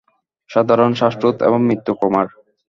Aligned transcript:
সাধারণ 0.49 0.91
শ্বাসরোধ 0.93 1.35
এবং 1.47 1.59
মৃত্যু, 1.61 1.91
কুমার। 1.95 2.27